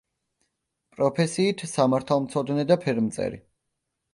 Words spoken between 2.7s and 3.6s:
და ფერმწერი.